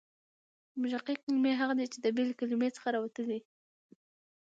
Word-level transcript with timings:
مشقي 0.81 1.13
کلیمې 1.23 1.53
هغه 1.61 1.73
دي، 1.79 1.85
چي 1.93 1.97
د 2.01 2.05
بلي 2.15 2.33
کلیمې 2.39 2.69
څخه 2.75 2.87
راوتلي 2.95 3.35
يي. 3.37 3.41